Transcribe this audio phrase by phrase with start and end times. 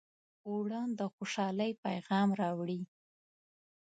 [0.47, 2.81] اوړه د خوشحالۍ پیغام راوړي